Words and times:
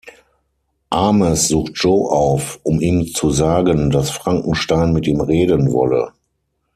Ames 0.89 1.47
sucht 1.47 1.73
Joe 1.75 2.09
auf, 2.11 2.59
um 2.63 2.81
ihm 2.81 3.05
zu 3.13 3.29
sagen, 3.29 3.91
dass 3.91 4.09
Frankenstein 4.09 4.93
mit 4.93 5.05
ihm 5.05 5.21
reden 5.21 5.71
wolle. 5.71 6.11